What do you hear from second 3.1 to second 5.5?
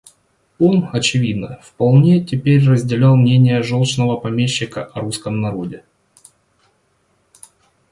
мнение желчного помещика о русском